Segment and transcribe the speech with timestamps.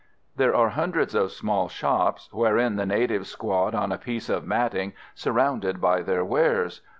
[0.35, 4.93] There are hundreds of small shops, wherein the natives squat on a piece of matting,
[5.13, 6.81] surrounded by their wares.